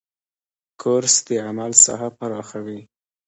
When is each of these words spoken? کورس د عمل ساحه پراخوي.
کورس 0.81 1.15
د 1.27 1.29
عمل 1.47 1.71
ساحه 1.83 2.09
پراخوي. 2.17 2.79